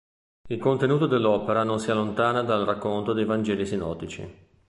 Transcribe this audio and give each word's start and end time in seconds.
Il 0.47 0.57
contenuto 0.59 1.05
dell'opera 1.05 1.61
non 1.61 1.77
si 1.79 1.91
allontana 1.91 2.41
dal 2.41 2.65
racconto 2.65 3.13
dei 3.13 3.23
vangeli 3.23 3.67
sinottici. 3.67 4.47